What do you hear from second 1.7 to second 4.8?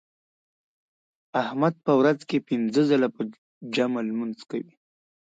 په ورځ کې پینځه ځله په جمع لمونځ کوي.